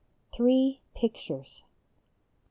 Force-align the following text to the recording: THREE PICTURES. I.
THREE 0.35 0.81
PICTURES. 0.95 1.61
I. 1.63 1.65